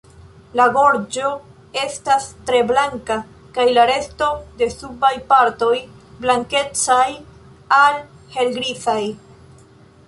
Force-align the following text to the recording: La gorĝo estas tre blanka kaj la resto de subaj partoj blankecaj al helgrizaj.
La 0.59 0.63
gorĝo 0.75 1.27
estas 1.81 2.25
tre 2.47 2.61
blanka 2.71 3.17
kaj 3.59 3.67
la 3.79 3.83
resto 3.91 4.31
de 4.63 4.71
subaj 4.79 5.13
partoj 5.35 5.73
blankecaj 6.25 7.07
al 7.83 8.03
helgrizaj. 8.39 9.01